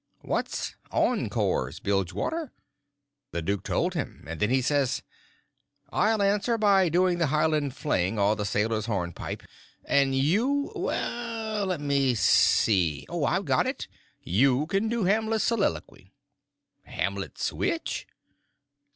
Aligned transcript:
"What's 0.21 0.75
onkores, 0.91 1.79
Bilgewater?" 1.79 2.51
The 3.33 3.43
duke 3.43 3.61
told 3.63 3.93
him, 3.93 4.23
and 4.27 4.39
then 4.39 4.59
says: 4.63 5.03
"I'll 5.91 6.23
answer 6.23 6.57
by 6.57 6.89
doing 6.89 7.19
the 7.19 7.27
Highland 7.27 7.75
fling 7.75 8.17
or 8.17 8.35
the 8.35 8.43
sailor's 8.43 8.87
hornpipe; 8.87 9.43
and 9.85 10.15
you—well, 10.15 11.67
let 11.67 11.81
me 11.81 12.15
see—oh, 12.15 13.23
I've 13.25 13.45
got 13.45 13.67
it—you 13.67 14.65
can 14.65 14.89
do 14.89 15.03
Hamlet's 15.03 15.43
soliloquy." 15.43 16.11
"Hamlet's 16.85 17.53
which?" 17.53 18.07